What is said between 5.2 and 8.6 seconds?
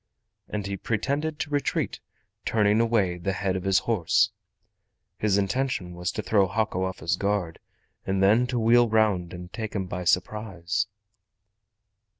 intention was to throw Hako off his guard and then to